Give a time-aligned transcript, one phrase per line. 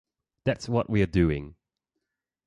[0.45, 1.53] That's what we're doing.